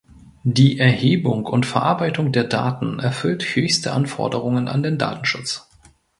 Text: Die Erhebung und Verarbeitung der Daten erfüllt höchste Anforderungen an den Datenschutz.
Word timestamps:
Die 0.43 0.79
Erhebung 0.79 1.45
und 1.45 1.67
Verarbeitung 1.67 2.31
der 2.31 2.45
Daten 2.45 2.97
erfüllt 2.97 3.43
höchste 3.55 3.93
Anforderungen 3.93 4.67
an 4.67 4.81
den 4.81 4.97
Datenschutz. 4.97 5.69